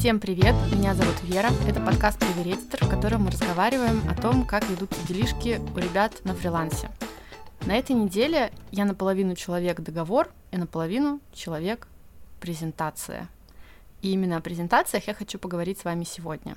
[0.00, 4.66] Всем привет, меня зовут Вера, это подкаст «Привередитор», в котором мы разговариваем о том, как
[4.70, 6.90] ведутся делишки у ребят на фрилансе.
[7.66, 13.28] На этой неделе я наполовину человек-договор и наполовину человек-презентация.
[14.00, 16.56] И именно о презентациях я хочу поговорить с вами сегодня.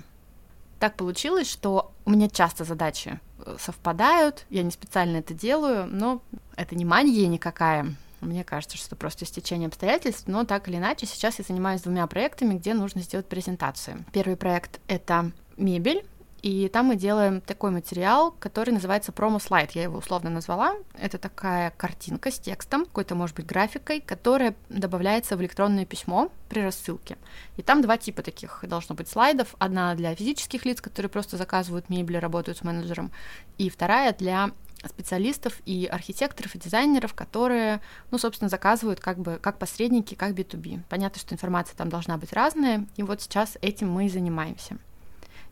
[0.80, 6.22] Так получилось, что у меня часто задачи э, совпадают, я не специально это делаю, но
[6.56, 7.94] это не магия никакая.
[8.24, 12.56] Мне кажется, что просто стечение обстоятельств, но так или иначе, сейчас я занимаюсь двумя проектами,
[12.56, 14.06] где нужно сделать презентацию.
[14.12, 16.06] Первый проект— это мебель,
[16.44, 20.76] и там мы делаем такой материал, который называется промо-слайд, я его условно назвала.
[21.00, 26.60] Это такая картинка с текстом, какой-то, может быть, графикой, которая добавляется в электронное письмо при
[26.60, 27.18] рассылке.
[27.56, 29.56] И там два типа таких должно быть слайдов.
[29.58, 33.14] Одна для физических лиц, которые просто заказывают мебель, работают с менеджером,
[33.58, 34.52] и вторая для
[34.88, 40.82] специалистов и архитекторов и дизайнеров, которые, ну, собственно, заказывают как бы как посредники, как B2B.
[40.90, 44.78] Понятно, что информация там должна быть разная, и вот сейчас этим мы и занимаемся.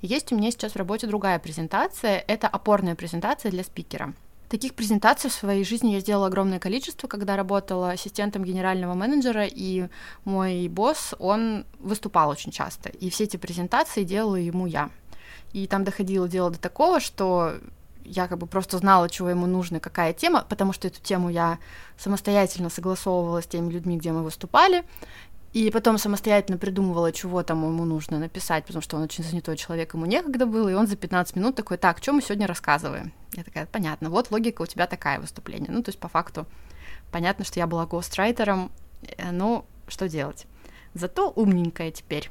[0.02, 4.14] Есть у меня сейчас в работе другая презентация, это опорная презентация для спикера.
[4.50, 9.88] Таких презентаций в своей жизни я сделала огромное количество, когда работала ассистентом генерального менеджера, и
[10.26, 14.90] мой босс, он выступал очень часто, и все эти презентации делала ему я.
[15.54, 17.54] И там доходило дело до такого, что
[18.06, 21.60] я как бы просто знала, чего ему нужно, какая тема, потому что эту тему я
[21.98, 24.84] самостоятельно согласовывала с теми людьми, где мы выступали,
[25.54, 29.94] и потом самостоятельно придумывала, чего там ему нужно написать, потому что он очень занятой человек,
[29.94, 33.12] ему некогда было, и он за 15 минут такой, так, что мы сегодня рассказываем?
[33.34, 35.70] Я такая, понятно, вот логика у тебя такая выступление.
[35.70, 36.46] Ну, то есть по факту
[37.12, 38.72] понятно, что я была гострайтером,
[39.18, 40.46] э, ну, что делать?
[40.94, 42.30] Зато умненькая теперь.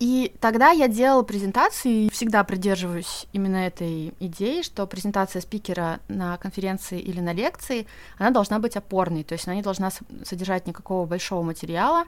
[0.00, 6.38] И тогда я делала презентации, и всегда придерживаюсь именно этой идеи, что презентация спикера на
[6.38, 9.90] конференции или на лекции, она должна быть опорной, то есть она не должна
[10.24, 12.06] содержать никакого большого материала,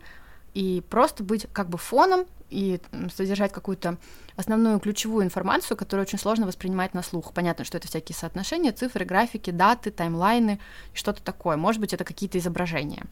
[0.55, 2.81] и просто быть как бы фоном и
[3.14, 3.98] содержать какую-то
[4.36, 7.35] основную ключевую информацию, которую очень сложно воспринимать на слух.
[7.35, 10.61] Понятно, что это всякие соотношения, цифры, графики, даты, таймлайны,
[10.95, 11.58] что-то такое.
[11.58, 13.05] Может быть, это какие-то изображения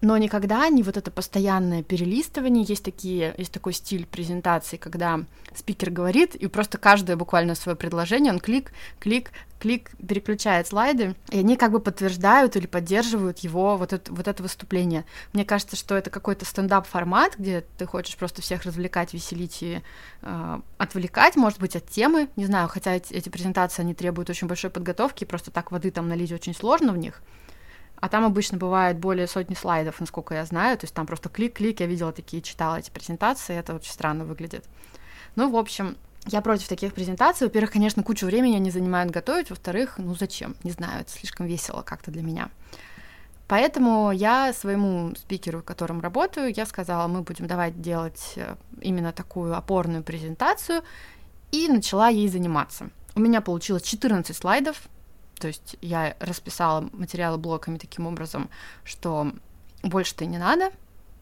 [0.00, 2.64] но никогда не вот это постоянное перелистывание.
[2.64, 5.20] Есть такие, есть такой стиль презентации, когда
[5.54, 11.38] спикер говорит, и просто каждое буквально свое предложение, он клик, клик, клик, переключает слайды, и
[11.38, 15.04] они как бы подтверждают или поддерживают его вот это, вот это выступление.
[15.32, 19.82] Мне кажется, что это какой-то стендап-формат, где ты хочешь просто всех развлекать, веселить и
[20.22, 24.46] э, отвлекать, может быть, от темы, не знаю, хотя эти, эти презентации, они требуют очень
[24.46, 27.20] большой подготовки, просто так воды там налить очень сложно в них,
[28.00, 30.78] а там обычно бывает более сотни слайдов, насколько я знаю.
[30.78, 34.64] То есть там просто клик-клик, я видела такие, читала эти презентации, это очень странно выглядит.
[35.36, 37.46] Ну, в общем, я против таких презентаций.
[37.46, 39.50] Во-первых, конечно, кучу времени они занимают готовить.
[39.50, 40.56] Во-вторых, ну зачем?
[40.62, 42.50] Не знаю, это слишком весело как-то для меня.
[43.48, 49.56] Поэтому я своему спикеру, которым работаю, я сказала, мы будем давать делать э, именно такую
[49.56, 50.82] опорную презентацию,
[51.50, 52.90] и начала ей заниматься.
[53.14, 54.82] У меня получилось 14 слайдов,
[55.38, 58.50] то есть я расписала материалы блоками таким образом,
[58.84, 59.32] что
[59.82, 60.70] больше-то не надо,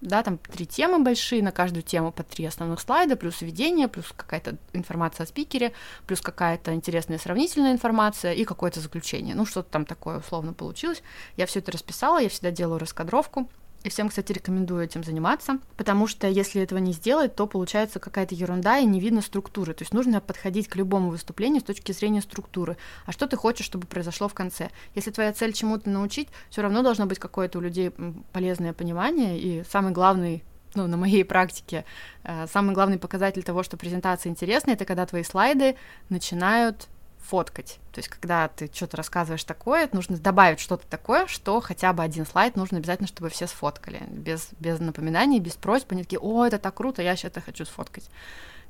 [0.01, 4.13] да, там три темы большие, на каждую тему по три основных слайда, плюс введение, плюс
[4.15, 5.73] какая-то информация о спикере,
[6.07, 9.35] плюс какая-то интересная сравнительная информация и какое-то заключение.
[9.35, 11.03] Ну, что-то там такое условно получилось.
[11.37, 13.49] Я все это расписала, я всегда делаю раскадровку,
[13.87, 18.35] и всем, кстати, рекомендую этим заниматься, потому что если этого не сделать, то получается какая-то
[18.35, 19.75] ерунда и не видно структуры.
[19.75, 22.77] То есть нужно подходить к любому выступлению с точки зрения структуры.
[23.05, 24.71] А что ты хочешь, чтобы произошло в конце?
[24.97, 27.93] Если твоя цель чему-то научить, все равно должно быть какое-то у людей
[28.33, 29.39] полезное понимание.
[29.39, 30.43] И самый главный
[30.75, 31.85] ну, на моей практике,
[32.25, 35.77] э, самый главный показатель того, что презентация интересная, это когда твои слайды
[36.09, 36.89] начинают
[37.27, 37.79] фоткать.
[37.93, 42.27] То есть, когда ты что-то рассказываешь такое, нужно добавить что-то такое, что хотя бы один
[42.27, 44.03] слайд нужно обязательно, чтобы все сфоткали.
[44.09, 45.93] Без, без напоминаний, без просьб.
[45.93, 48.09] Они такие, о, это так круто, я сейчас это хочу сфоткать.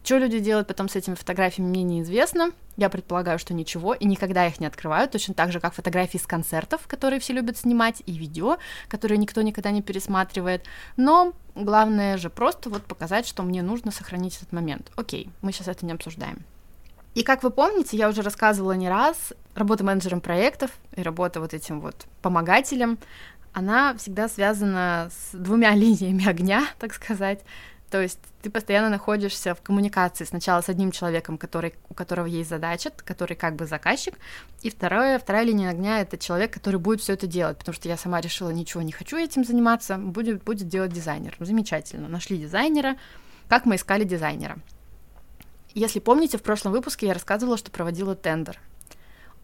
[0.06, 2.52] Что люди делают потом с этими фотографиями, мне неизвестно.
[2.76, 6.26] Я предполагаю, что ничего, и никогда их не открывают, точно так же, как фотографии с
[6.28, 10.64] концертов, которые все любят снимать, и видео, которые никто никогда не пересматривает.
[10.96, 14.92] Но главное же просто вот показать, что мне нужно сохранить этот момент.
[14.94, 16.44] Окей, мы сейчас это не обсуждаем.
[17.16, 21.54] И как вы помните, я уже рассказывала не раз, работа менеджером проектов и работа вот
[21.54, 22.98] этим вот помогателем,
[23.54, 27.40] она всегда связана с двумя линиями огня, так сказать.
[27.90, 32.50] То есть ты постоянно находишься в коммуникации сначала с одним человеком, который, у которого есть
[32.50, 34.12] задача, который как бы заказчик,
[34.60, 37.96] и второе, вторая линия огня— это человек, который будет все это делать, потому что я
[37.96, 41.34] сама решила, ничего не хочу этим заниматься, будет, будет делать дизайнер.
[41.40, 42.96] Замечательно, нашли дизайнера.
[43.48, 44.58] Как мы искали дизайнера?
[45.76, 48.58] Если помните, в прошлом выпуске я рассказывала, что проводила тендер.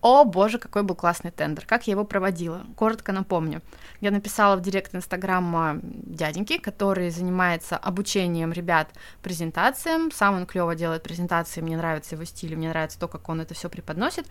[0.01, 2.65] о боже, какой был классный тендер, как я его проводила.
[2.75, 3.61] Коротко напомню.
[4.01, 8.89] Я написала в директ Инстаграма дяденьки, который занимается обучением ребят
[9.23, 10.11] презентациям.
[10.11, 13.53] Сам он клево делает презентации, мне нравится его стиль, мне нравится то, как он это
[13.53, 14.27] все преподносит.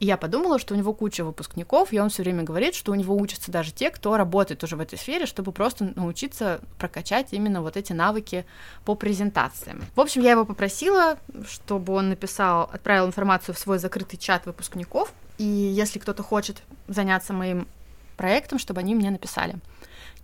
[0.00, 2.94] И я подумала, что у него куча выпускников, и он все время говорит, что у
[2.94, 7.60] него учатся даже те, кто работает уже в этой сфере, чтобы просто научиться прокачать именно
[7.60, 8.46] вот эти навыки
[8.86, 9.84] по презентациям.
[9.94, 15.12] В общем, я его попросила, чтобы он написал, отправил информацию в свой закрытый чат выпускников,
[15.36, 17.68] и если кто-то хочет заняться моим
[18.16, 19.56] проектом, чтобы они мне написали.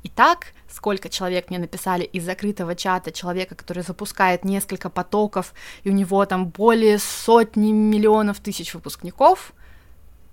[0.04, 5.52] Итак, сколько человек мне написали из закрытого чата человека, который запускает несколько потоков,
[5.82, 9.52] и у него там более сотни миллионов тысяч выпускников—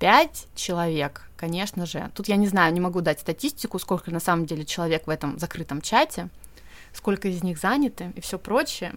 [0.04, 2.12] Пять человек, конечно же.
[2.14, 5.40] Тут я не знаю, не могу дать статистику, сколько на самом деле человек в этом
[5.40, 6.28] закрытом чате,
[6.92, 8.96] сколько из них заняты и все прочее.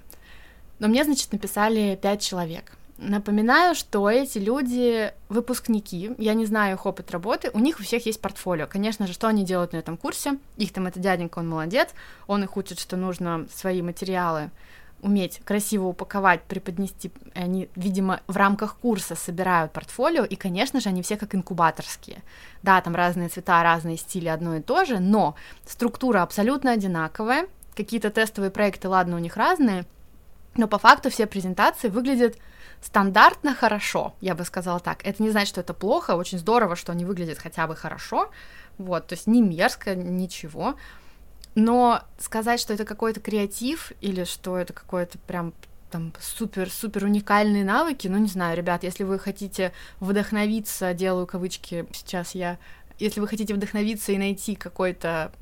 [0.80, 2.72] Но мне, значит, написали пять человек.
[2.98, 8.04] Напоминаю, что эти люди выпускники, я не знаю их опыт работы, у них у всех
[8.04, 8.66] есть портфолио.
[8.66, 10.38] Конечно же, что они делают на этом курсе?
[10.56, 11.90] Их там это дяденька, он молодец,
[12.26, 14.50] он их учит, что нужно свои материалы
[15.02, 17.12] уметь красиво упаковать, преподнести.
[17.34, 22.22] Они, видимо, в рамках курса собирают портфолио, и, конечно же, они все как инкубаторские.
[22.62, 27.46] Да, там разные цвета, разные стили, одно и то же, но структура абсолютно одинаковая.
[27.74, 29.84] Какие-то тестовые проекты, ладно, у них разные,
[30.56, 32.36] но по факту все презентации выглядят
[32.80, 35.04] стандартно хорошо, я бы сказала так.
[35.06, 38.30] Это не значит, что это плохо, очень здорово, что они выглядят хотя бы хорошо,
[38.78, 40.76] вот, то есть не мерзко, ничего,
[41.56, 45.54] но сказать, что это какой-то креатив или что это какой-то прям
[45.90, 52.34] там супер-супер уникальные навыки, ну не знаю, ребят, если вы хотите вдохновиться, делаю кавычки сейчас
[52.34, 52.58] я,
[52.98, 55.32] если вы хотите вдохновиться и найти какой-то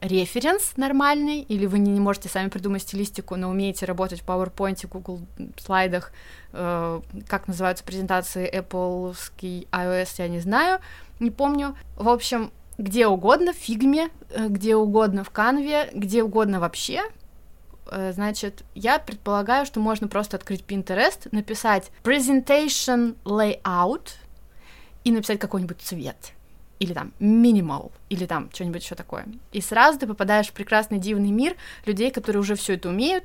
[0.00, 5.20] референс нормальный, или вы не, можете сами придумать стилистику, но умеете работать в PowerPoint, Google
[5.56, 6.12] слайдах,
[6.52, 10.80] э, как называются презентации Apple, iOS, я не знаю,
[11.20, 11.76] не помню.
[11.96, 17.02] В общем, где угодно, в фигме, э, где угодно в канве, где угодно вообще.
[17.86, 24.12] Э, значит, я предполагаю, что можно просто открыть Pinterest, написать presentation layout
[25.04, 26.32] и написать какой-нибудь цвет.
[26.78, 29.26] Или там minimal, или там что-нибудь еще такое.
[29.52, 33.24] И сразу ты попадаешь в прекрасный дивный мир людей, которые уже все это умеют,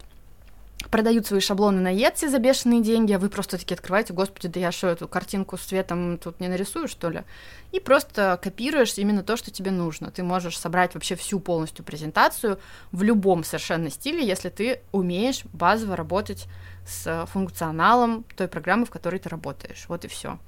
[0.92, 4.60] продают свои шаблоны на Etsy за бешеные деньги, а вы просто такие открываете, господи, да
[4.60, 7.24] я что, эту картинку с цветом тут не нарисую, что ли?
[7.72, 10.12] И просто копируешь именно то, что тебе нужно.
[10.12, 12.60] Ты можешь собрать вообще всю полностью презентацию
[12.92, 16.48] в любом совершенно стиле, если ты умеешь базово работать
[16.88, 19.86] с функционалом той программы, в которой ты работаешь.
[19.90, 20.40] Вот и все.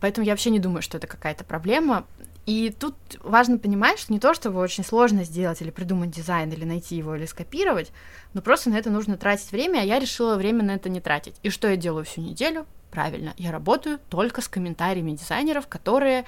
[0.00, 2.04] Поэтому я вообще не думаю, что это какая-то проблема.
[2.44, 6.64] И тут важно понимать, что не то, чтобы очень сложно сделать или придумать дизайн, или
[6.64, 7.92] найти его, или скопировать,
[8.34, 11.36] но просто на это нужно тратить время, а я решила время на это не тратить.
[11.42, 12.66] И что я делаю всю неделю?
[12.90, 16.24] Правильно, я работаю только с комментариями дизайнеров, которые,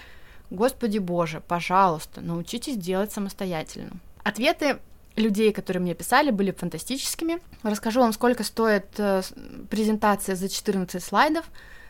[0.50, 3.90] господи боже, пожалуйста, научитесь делать самостоятельно.
[4.22, 4.78] Ответы
[5.16, 7.38] людей, которые мне писали, были фантастическими.
[7.64, 9.22] Расскажу вам, сколько стоит э,
[9.68, 11.44] презентация за 14 слайдов.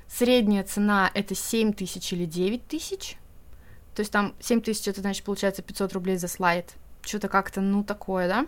[0.08, 3.16] Средняя цена это 7 тысяч или 9 тысяч
[3.94, 6.74] то есть там 7 тысяч, это значит, получается 500 рублей за слайд.
[7.02, 8.46] Что-то как-то, ну, такое, да?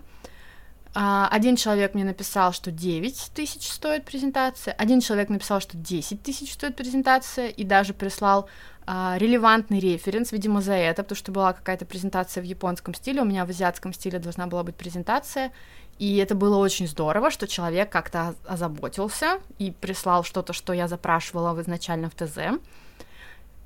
[0.98, 6.22] А, один человек мне написал, что 9 тысяч стоит презентация, один человек написал, что 10
[6.22, 8.48] тысяч стоит презентация, и даже прислал
[8.86, 13.26] а, релевантный референс, видимо, за это, потому что была какая-то презентация в японском стиле, у
[13.26, 15.52] меня в азиатском стиле должна была быть презентация,
[15.98, 21.60] и это было очень здорово, что человек как-то озаботился и прислал что-то, что я запрашивала
[21.60, 22.38] изначально в ТЗ.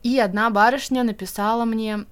[0.02, 2.06] И одна барышня написала мне,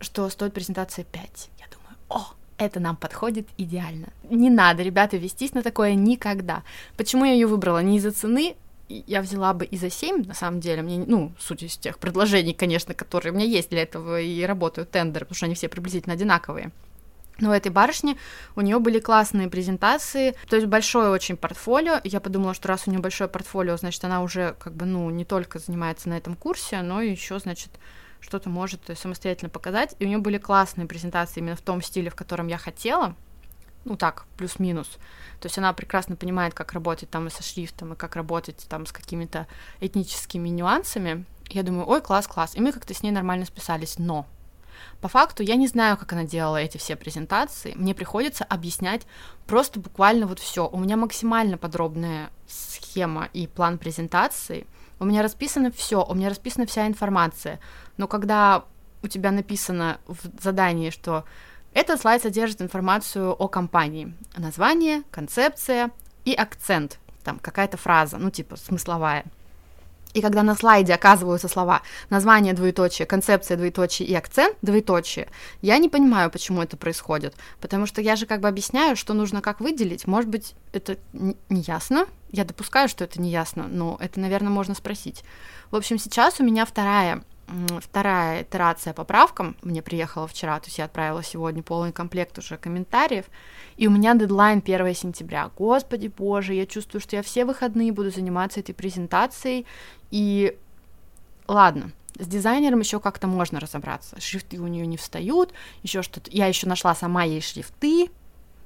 [0.00, 1.50] что стоит презентация 5.
[1.58, 4.08] Я думаю, о, это нам подходит идеально.
[4.30, 6.62] Не надо, ребята, вестись на такое никогда.
[6.96, 7.82] Почему я ее выбрала?
[7.82, 8.56] Не из-за цены,
[8.88, 12.54] я взяла бы и за 7, на самом деле, мне, ну, суть из тех предложений,
[12.54, 16.14] конечно, которые у меня есть для этого, и работают тендеры, потому что они все приблизительно
[16.14, 16.70] одинаковые.
[17.38, 18.18] Но у этой барышни
[18.56, 22.00] у нее были классные презентации, то есть большое очень портфолио.
[22.04, 25.24] Я подумала, что раз у нее большое портфолио, значит, она уже как бы, ну, не
[25.24, 27.70] только занимается на этом курсе, но еще, значит,
[28.20, 29.96] что-то может самостоятельно показать.
[29.98, 33.16] И у нее были классные презентации именно в том стиле, в котором я хотела.
[33.84, 34.88] Ну так, плюс-минус.
[35.40, 38.86] То есть она прекрасно понимает, как работать там и со шрифтом, и как работать там
[38.86, 39.48] с какими-то
[39.80, 41.24] этническими нюансами.
[41.48, 42.54] Я думаю, ой, класс, класс.
[42.54, 43.98] И мы как-то с ней нормально списались.
[43.98, 44.26] Но
[45.00, 47.72] по факту я не знаю, как она делала эти все презентации.
[47.76, 49.02] Мне приходится объяснять
[49.46, 50.68] просто буквально вот все.
[50.68, 54.66] У меня максимально подробная схема и план презентации.
[55.00, 57.58] У меня расписано все, у меня расписана вся информация.
[57.96, 58.64] Но когда
[59.02, 61.24] у тебя написано в задании, что
[61.74, 65.90] этот слайд содержит информацию о компании, название, концепция
[66.24, 69.24] и акцент, там какая-то фраза, ну типа смысловая.
[70.14, 75.28] И когда на слайде оказываются слова название двоеточие, концепция двоеточие и акцент двоеточие,
[75.62, 77.34] я не понимаю, почему это происходит.
[77.60, 80.06] Потому что я же как бы объясняю, что нужно как выделить.
[80.06, 82.06] Может быть, это не ясно.
[82.30, 85.24] Я допускаю, что это не ясно, но это, наверное, можно спросить.
[85.70, 87.22] В общем, сейчас у меня вторая
[87.80, 93.26] вторая итерация поправкам мне приехала вчера, то есть я отправила сегодня полный комплект уже комментариев,
[93.76, 95.50] и у меня дедлайн 1 сентября.
[95.56, 99.66] Господи боже, я чувствую, что я все выходные буду заниматься этой презентацией,
[100.10, 100.56] и
[101.48, 104.20] ладно, с дизайнером еще как-то можно разобраться.
[104.20, 106.30] Шрифты у нее не встают, еще что-то.
[106.30, 108.10] Я еще нашла сама ей шрифты,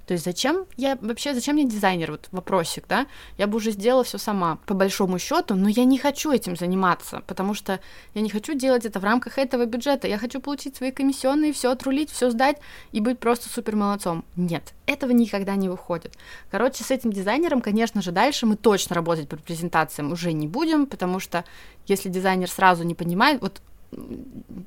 [0.06, 3.06] то есть зачем я вообще, зачем мне дизайнер, вот вопросик, да?
[3.38, 7.22] Я бы уже сделала все сама, по большому счету, но я не хочу этим заниматься,
[7.26, 7.80] потому что
[8.14, 10.06] я не хочу делать это в рамках этого бюджета.
[10.06, 12.58] Я хочу получить свои комиссионные, все отрулить, все сдать
[12.92, 14.24] и быть просто супер молодцом.
[14.36, 16.16] Нет, этого никогда не выходит.
[16.52, 20.86] Короче, с этим дизайнером, конечно же, дальше мы точно работать по презентациям уже не будем,
[20.86, 21.44] потому что
[21.86, 23.60] если дизайнер сразу не понимает, вот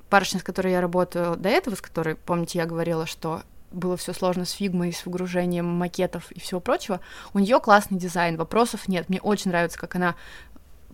[0.09, 4.13] барышня, с которой я работаю до этого, с которой, помните, я говорила, что было все
[4.13, 6.99] сложно с фигмой, с выгружением макетов и всего прочего,
[7.33, 9.09] у нее классный дизайн, вопросов нет.
[9.09, 10.15] Мне очень нравится, как она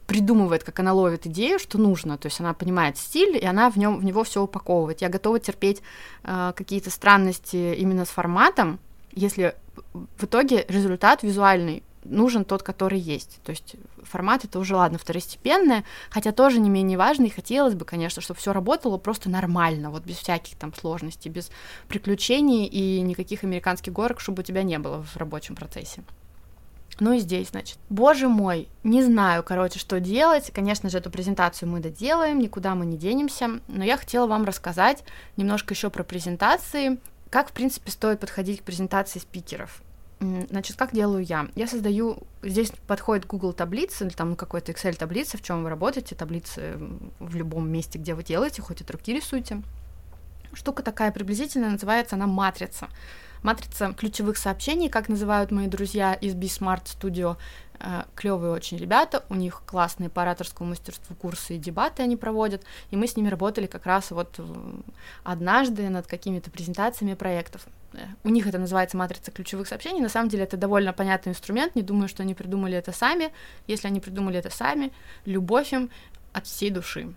[0.08, 3.78] придумывает, как она ловит идею, что нужно, то есть она понимает стиль, и она в
[3.78, 5.02] нем в него все упаковывает.
[5.02, 5.82] Я готова терпеть
[6.24, 8.80] э, какие-то странности именно с форматом,
[9.12, 9.56] если
[9.94, 13.40] в итоге результат визуальный нужен тот, который есть.
[13.44, 17.86] То есть формат это уже, ладно, второстепенное, хотя тоже не менее важно, и хотелось бы,
[17.86, 21.52] конечно, чтобы все работало просто нормально, вот без всяких там сложностей, без
[21.88, 26.04] приключений и никаких американских горок, чтобы у тебя не было в рабочем процессе.
[27.00, 27.78] Ну и здесь, значит.
[27.90, 30.52] Боже мой, не знаю, короче, что делать.
[30.52, 33.60] Конечно же, эту презентацию мы доделаем, никуда мы не денемся.
[33.68, 35.04] Но я хотела вам рассказать
[35.36, 39.82] немножко еще про презентации, как, в принципе, стоит подходить к презентации спикеров.
[40.20, 41.50] Значит, как делаю я?
[41.56, 46.16] Я создаю, здесь подходит Google таблицы, или там какой-то Excel таблица, в чем вы работаете,
[46.16, 46.78] таблицы
[47.20, 49.62] в любом месте, где вы делаете, хоть от руки рисуйте.
[50.54, 52.88] Штука такая приблизительно называется она матрица.
[53.44, 57.36] Матрица ключевых сообщений, как называют мои друзья из B-Smart Studio.
[57.80, 62.64] Э, Клевые очень ребята, у них классные по ораторскому мастерству курсы и дебаты они проводят,
[62.90, 64.40] и мы с ними работали как раз вот
[65.24, 67.68] однажды над какими-то презентациями проектов.
[68.24, 71.82] У них это называется матрица ключевых сообщений, на самом деле это довольно понятный инструмент, не
[71.82, 73.32] думаю, что они придумали это сами,
[73.68, 74.92] если они придумали это сами,
[75.26, 75.90] любовь им
[76.34, 77.14] от всей души.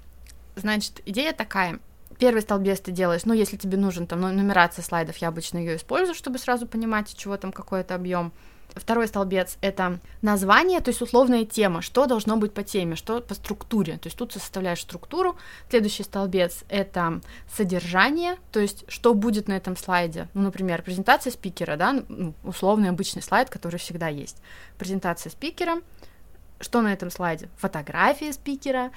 [0.57, 1.79] Значит, идея такая,
[2.19, 6.15] первый столбец ты делаешь, ну, если тебе нужен там нумерация слайдов, я обычно ее использую,
[6.15, 8.33] чтобы сразу понимать, чего там какой-то объем.
[8.75, 13.35] Второй столбец— это название, то есть условная тема, что должно быть по теме, что по
[13.35, 15.37] структуре, то есть тут составляешь структуру.
[15.71, 17.21] Следующий столбец— это
[17.53, 20.29] содержание, то есть что будет на этом слайде.
[20.35, 24.37] Ну, например, презентация спикера, да, ну, условный обычный слайд, который всегда есть.
[24.79, 25.81] Презентация спикера,
[26.61, 27.49] что на этом слайде?
[27.57, 28.91] Фотография спикера,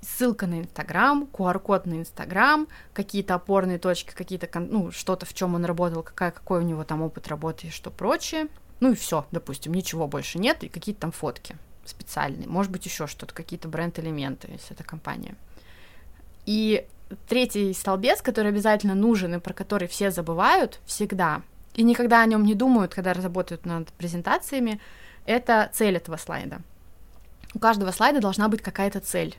[0.00, 5.64] ссылка на Инстаграм, QR-код на Инстаграм, какие-то опорные точки, какие-то, ну, что-то, в чем он
[5.64, 8.48] работал, какая, какой у него там опыт работы и что прочее.
[8.80, 13.06] Ну и все, допустим, ничего больше нет, и какие-то там фотки специальные, может быть, еще
[13.06, 15.34] что-то, какие-то бренд-элементы, если это компания.
[16.46, 16.86] И
[17.28, 21.42] третий столбец, который обязательно нужен и про который все забывают всегда,
[21.74, 24.80] и никогда о нем не думают, когда работают над презентациями,
[25.26, 26.60] это цель этого слайда.
[27.54, 29.36] У каждого слайда должна быть какая-то цель.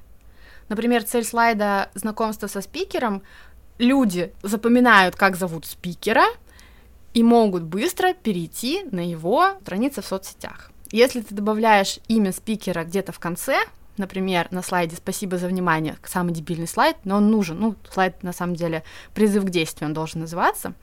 [0.67, 3.23] Например, цель слайда знакомства со спикером.
[3.77, 6.25] Люди запоминают, как зовут спикера,
[7.13, 10.71] и могут быстро перейти на его страницы в соцсетях.
[10.91, 13.59] Если ты добавляешь имя спикера где-то в конце,
[13.97, 18.33] например, на слайде «Спасибо за внимание», самый дебильный слайд, но он нужен, ну, слайд, на
[18.33, 20.73] самом деле, призыв к действию он должен называться,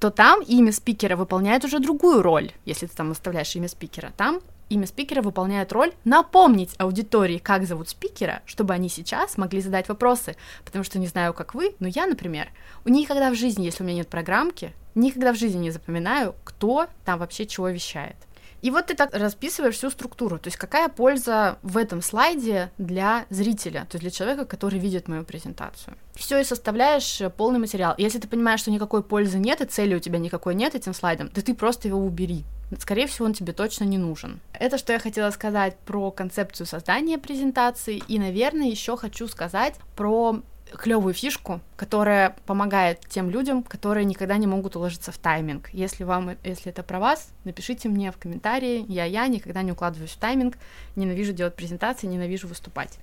[0.00, 4.12] то там имя спикера выполняет уже другую роль, если ты там оставляешь имя спикера.
[4.16, 4.40] Там
[4.74, 10.36] имя спикера выполняет роль напомнить аудитории, как зовут спикера, чтобы они сейчас могли задать вопросы.
[10.64, 12.48] Потому что не знаю, как вы, но я, например,
[12.84, 16.86] у никогда в жизни, если у меня нет программки, никогда в жизни не запоминаю, кто
[17.04, 18.16] там вообще чего вещает.
[18.62, 23.26] И вот ты так расписываешь всю структуру, то есть какая польза в этом слайде для
[23.28, 25.98] зрителя, то есть для человека, который видит мою презентацию.
[26.14, 27.94] Все и составляешь полный материал.
[27.98, 31.28] Если ты понимаешь, что никакой пользы нет, и цели у тебя никакой нет этим слайдом,
[31.28, 32.46] то ты просто его убери.
[32.80, 34.40] Скорее всего, он тебе точно не нужен.
[34.52, 40.42] Это что я хотела сказать про концепцию создания презентации, и, наверное, еще хочу сказать про
[40.76, 45.70] клевую фишку, которая помогает тем людям, которые никогда не могут уложиться в тайминг.
[45.70, 48.84] Если вам, если это про вас, напишите мне в комментарии.
[48.88, 50.56] Я я никогда не укладываюсь в тайминг,
[50.96, 52.98] ненавижу делать презентации, ненавижу выступать.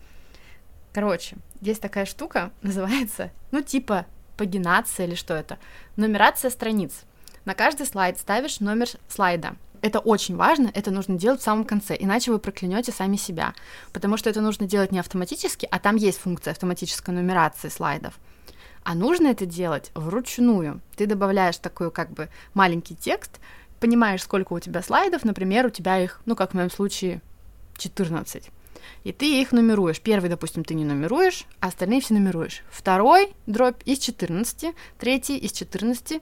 [0.94, 4.06] Короче, есть такая штука, называется, ну типа
[4.38, 5.58] пагинация или что это,
[5.96, 7.04] нумерация страниц.
[7.44, 9.56] На каждый слайд ставишь номер слайда.
[9.82, 13.56] это очень важно, это нужно делать в самом конце, иначе вы проклянете сами себя,
[13.94, 18.14] потому что это нужно делать не автоматически, а там есть функция автоматической нумерации слайдов.
[18.84, 20.82] А нужно это делать вручную.
[20.96, 23.40] Ты добавляешь такой как бы маленький текст,
[23.80, 27.22] понимаешь, сколько у тебя слайдов, например, у тебя их, ну, как в моем случае,
[27.78, 28.52] 14.
[29.04, 30.00] И ты их нумеруешь.
[30.00, 32.62] Первый, допустим, ты не нумеруешь, а остальные все нумеруешь.
[32.70, 36.22] Второй дробь из 14, третий из 14,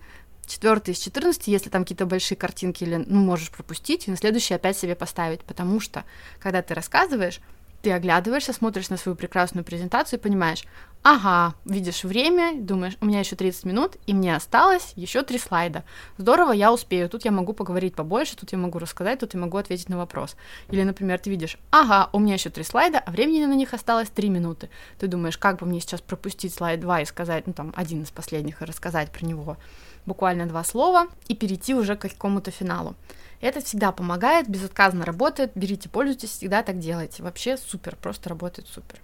[0.50, 4.54] четвертый из 14, если там какие-то большие картинки или ну, можешь пропустить, и на следующий
[4.54, 6.04] опять себе поставить, потому что,
[6.40, 7.40] когда ты рассказываешь,
[7.82, 10.66] ты оглядываешься, смотришь на свою прекрасную презентацию и понимаешь,
[11.02, 15.86] ага, видишь время, думаешь, у меня еще 30 минут, и мне осталось еще три слайда.
[16.18, 19.58] Здорово, я успею, тут я могу поговорить побольше, тут я могу рассказать, тут я могу
[19.58, 20.36] ответить на вопрос.
[20.70, 24.10] Или, например, ты видишь, ага, у меня еще три слайда, а времени на них осталось
[24.10, 24.70] три минуты.
[25.00, 28.12] Ты думаешь, как бы мне сейчас пропустить слайд 2 и сказать, ну там, один из
[28.12, 29.58] последних, и рассказать про него
[30.06, 32.96] буквально два слова, и перейти уже к какому-то финалу.
[33.42, 37.24] Это всегда помогает, безотказно работает, берите, пользуйтесь, всегда так делайте.
[37.24, 39.00] Вообще супер, просто работает супер.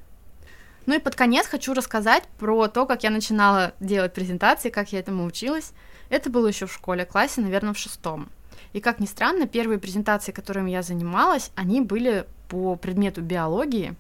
[0.86, 5.00] Ну и под конец хочу рассказать про то, как я начинала делать презентации, как я
[5.00, 5.72] этому училась.
[6.10, 8.30] Это было еще в школе, классе, наверное, в шестом.
[8.74, 13.96] И как ни странно, первые презентации, которыми я занималась, они были по предмету биологии.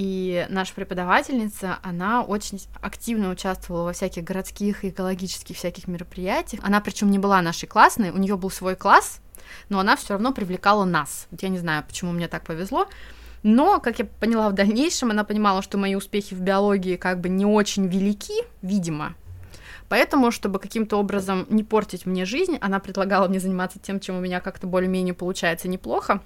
[0.00, 6.64] И наша преподавательница, она очень активно участвовала во всяких городских экологических всяких мероприятиях.
[6.64, 9.20] Она причем не была нашей классной, у нее был свой класс,
[9.68, 11.26] но она все равно привлекала нас.
[11.30, 12.88] Вот я не знаю, почему мне так повезло.
[13.42, 17.28] Но, как я поняла в дальнейшем, она понимала, что мои успехи в биологии как бы
[17.28, 19.14] не очень велики, видимо.
[19.90, 24.20] Поэтому, чтобы каким-то образом не портить мне жизнь, она предлагала мне заниматься тем, чем у
[24.20, 26.22] меня как-то более-менее получается неплохо.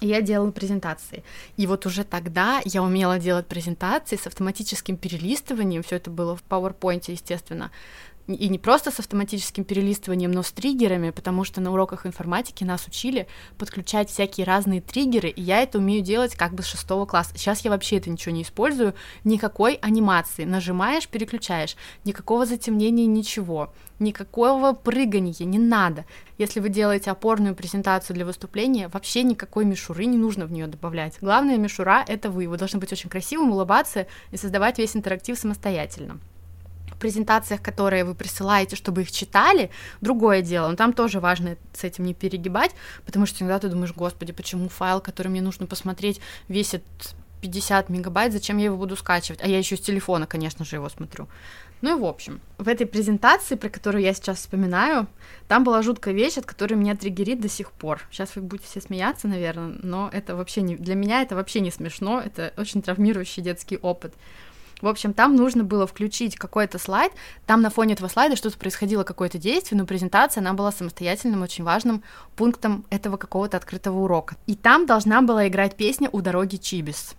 [0.00, 1.24] Я делала презентации.
[1.56, 5.82] И вот уже тогда я умела делать презентации с автоматическим перелистыванием.
[5.82, 7.70] Все это было в PowerPoint, естественно
[8.26, 12.86] и не просто с автоматическим перелистыванием, но с триггерами, потому что на уроках информатики нас
[12.86, 17.32] учили подключать всякие разные триггеры, и я это умею делать как бы с шестого класса.
[17.36, 20.44] Сейчас я вообще это ничего не использую, никакой анимации.
[20.44, 26.04] Нажимаешь, переключаешь, никакого затемнения, ничего, никакого прыгания не надо.
[26.38, 31.18] Если вы делаете опорную презентацию для выступления, вообще никакой мишуры не нужно в нее добавлять.
[31.20, 32.48] Главная мишура— это вы.
[32.48, 36.18] Вы должны быть очень красивым, улыбаться и создавать весь интерактив самостоятельно
[36.98, 40.68] презентациях, которые вы присылаете, чтобы их читали, другое дело.
[40.68, 42.72] Но там тоже важно с этим не перегибать,
[43.04, 46.82] потому что иногда ты думаешь, господи, почему файл, который мне нужно посмотреть, весит
[47.40, 49.40] 50 мегабайт, зачем я его буду скачивать?
[49.42, 51.28] А я еще с телефона, конечно же, его смотрю.
[51.82, 55.06] Ну и в общем, в этой презентации, про которую я сейчас вспоминаю,
[55.46, 58.00] там была жуткая вещь, от которой меня триггерит до сих пор.
[58.10, 60.76] Сейчас вы будете все смеяться, наверное, но это вообще не...
[60.76, 64.14] Для меня это вообще не смешно, это очень травмирующий детский опыт.
[64.82, 67.12] В общем, там нужно было включить какой-то слайд,
[67.46, 71.64] там на фоне этого слайда что-то происходило, какое-то действие, но презентация, она была самостоятельным, очень
[71.64, 72.02] важным
[72.36, 74.36] пунктом этого какого-то открытого урока.
[74.46, 77.14] И там должна была играть песня «У дороги Чибис».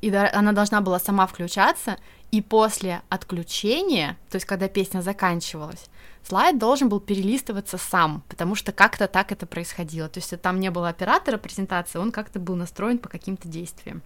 [0.00, 1.96] И она должна была сама включаться,
[2.30, 5.86] и после отключения, то есть когда песня заканчивалась,
[6.22, 10.08] слайд должен был перелистываться сам, потому что как-то так это происходило.
[10.08, 14.02] То есть там не было оператора презентации, он как-то был настроен по каким-то действиям.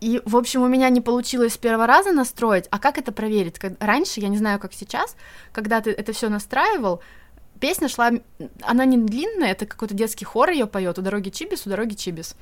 [0.00, 2.66] И, в общем, у меня не получилось с первого раза настроить.
[2.70, 3.56] А как это проверить?
[3.80, 5.16] Раньше, я не знаю, как сейчас,
[5.52, 7.02] когда ты это все настраивал,
[7.58, 8.10] песня шла,
[8.62, 12.36] она не длинная, это какой-то детский хор ее поет, у дороги Чибис, у дороги Чибис.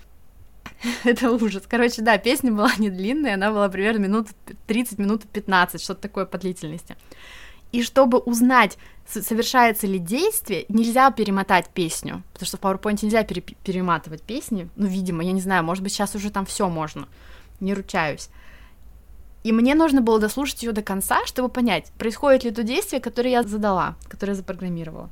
[1.05, 1.63] это ужас.
[1.67, 4.29] Короче, да, песня была не длинная, она была примерно минут
[4.67, 6.97] 30, минут 15, что-то такое по длительности.
[7.73, 13.41] И чтобы узнать, совершается ли действие, нельзя перемотать песню, потому что в PowerPoint нельзя пере
[13.41, 17.09] перематывать песни, ну, видимо, я не знаю, может быть, сейчас уже там все можно
[17.61, 18.29] не ручаюсь.
[19.45, 23.31] И мне нужно было дослушать ее до конца, чтобы понять, происходит ли то действие, которое
[23.31, 25.11] я задала, которое я запрограммировала.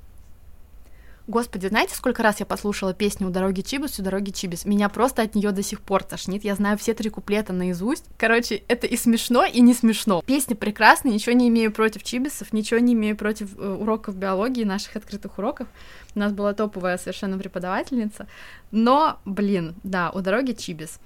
[1.27, 4.67] Господи, знаете, сколько раз я послушала песню «У дороги Чибис, у дороги Чибис»?
[4.67, 6.45] Меня просто от нее до сих пор тошнит.
[6.45, 8.05] Я знаю все три куплета наизусть.
[8.19, 10.23] Короче, это и смешно, и не смешно.
[10.27, 14.97] Песня прекрасная, ничего не имею против Чибисов, ничего не имею против э, уроков биологии, наших
[14.97, 15.67] открытых уроков.
[16.15, 18.27] У нас была топовая совершенно преподавательница.
[18.71, 20.99] Но, блин, да, «У дороги Чибис».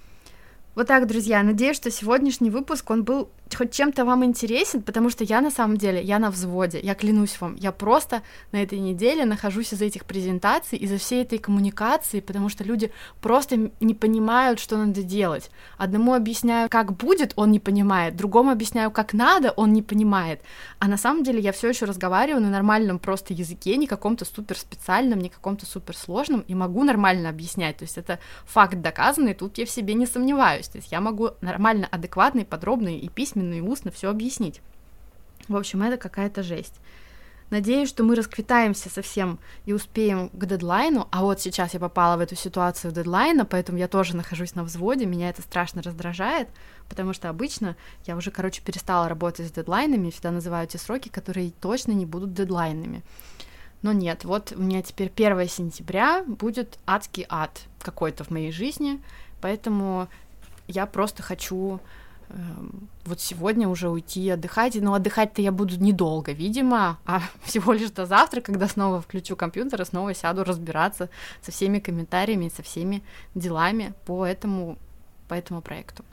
[0.79, 5.25] Вот так, друзья, надеюсь, что сегодняшний выпуск, он был хоть чем-то вам интересен, потому что
[5.25, 9.25] я на самом деле, я на взводе, я клянусь вам, я просто на этой неделе
[9.25, 14.77] нахожусь из-за этих презентаций, из-за всей этой коммуникации, потому что люди просто не понимают, что
[14.77, 15.51] надо делать.
[15.77, 20.41] Одному объясняю, как будет, он не понимает, другому объясняю, как надо, он не понимает.
[20.79, 24.59] А на самом деле я все еще разговариваю на нормальном просто языке, не каком-то супер
[24.59, 27.79] специальном, не каком-то супер сложном, и могу нормально объяснять.
[27.79, 30.69] То есть это факт доказанный, тут я в себе не сомневаюсь.
[30.69, 34.61] То есть я могу нормально, адекватно и подробно и письменно, и устно все объяснить.
[35.49, 36.75] В общем, это какая-то жесть.
[37.51, 41.09] Надеюсь, что мы расквитаемся совсем и успеем к дедлайну.
[41.11, 45.07] А вот сейчас я попала в эту ситуацию дедлайна, поэтому я тоже нахожусь на взводе.
[45.07, 46.49] Меня это страшно раздражает,
[46.91, 47.75] потому что обычно
[48.05, 52.35] я уже, короче, перестала работать с дедлайнами, всегда называю те сроки, которые точно не будут
[52.35, 53.03] дедлайнами.
[53.81, 59.01] Но нет, вот у меня теперь 1 сентября будет адский ад какой-то в моей жизни,
[59.41, 60.09] поэтому
[60.67, 61.81] я просто хочу
[63.05, 68.07] вот сегодня уже уйти отдыхать, но отдыхать-то я буду недолго, видимо, а всего лишь до
[68.07, 71.09] завтра, когда снова включу компьютер и снова сяду разбираться
[71.41, 73.03] со всеми комментариями, со всеми
[73.35, 74.79] делами по этому,
[75.29, 76.05] по этому проекту.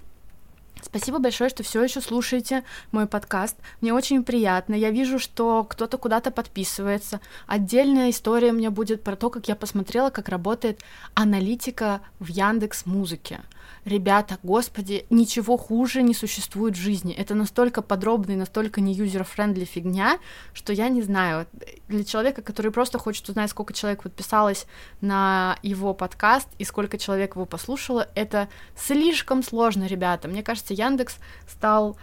[0.86, 3.58] Спасибо большое, что все еще слушаете мой подкаст.
[3.82, 4.76] Мне очень приятно.
[4.76, 7.22] Я вижу, что кто-то куда-то подписывается.
[7.48, 10.82] Отдельная история у меня будет про то, как я посмотрела, как работает
[11.16, 13.42] аналитика в Яндекс Музыке
[13.86, 17.14] ребята, господи, ничего хуже не существует в жизни.
[17.14, 20.20] Это настолько подробно настолько не user-friendly фигня,
[20.54, 21.48] что я не знаю.
[21.88, 24.66] Для человека, который просто хочет узнать, сколько человек подписалось
[25.02, 30.28] на его подкаст и сколько человек его послушало, это слишком сложно, ребята.
[30.28, 31.98] Мне кажется, Яндекс стал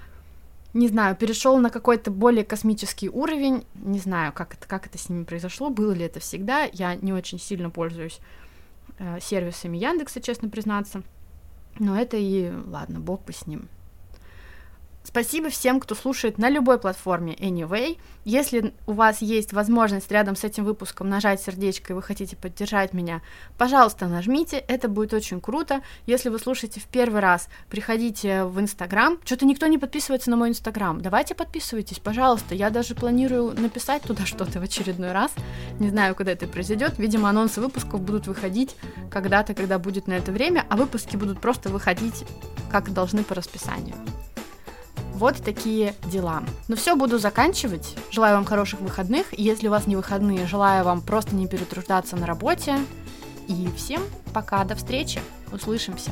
[0.74, 3.66] не знаю, перешел на какой-то более космический уровень.
[3.74, 6.64] Не знаю, как это, как это с ними произошло, было ли это всегда.
[6.72, 8.20] Я не очень сильно пользуюсь
[8.98, 11.02] э, сервисами Яндекса, честно признаться.
[11.78, 13.68] Но это и ладно, бог бы с ним.
[15.04, 17.98] Спасибо всем, кто слушает на любой платформе Anyway.
[18.24, 22.92] Если у вас есть возможность рядом с этим выпуском нажать сердечко и вы хотите поддержать
[22.92, 23.20] меня,
[23.58, 25.82] пожалуйста, нажмите, это будет очень круто.
[26.06, 29.18] Если вы слушаете в первый раз, приходите в Инстаграм.
[29.24, 31.00] Что-то никто не подписывается на мой Инстаграм.
[31.00, 32.54] Давайте подписывайтесь, пожалуйста.
[32.54, 35.32] Я даже планирую написать туда что-то в очередной раз.
[35.80, 36.98] Не знаю, когда это произойдет.
[36.98, 38.76] Видимо, анонсы выпусков будут выходить
[39.10, 42.24] когда-то, когда будет на это время, а выпуски будут просто выходить
[42.70, 43.96] как должны по расписанию.
[45.22, 46.42] Вот такие дела.
[46.66, 47.94] Ну все, буду заканчивать.
[48.10, 49.32] Желаю вам хороших выходных.
[49.38, 52.80] Если у вас не выходные, желаю вам просто не перетруждаться на работе.
[53.46, 54.02] И всем
[54.34, 55.20] пока, до встречи.
[55.52, 56.10] Услышимся.